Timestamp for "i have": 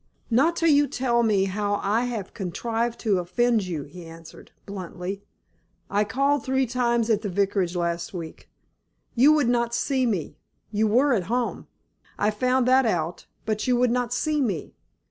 1.83-2.33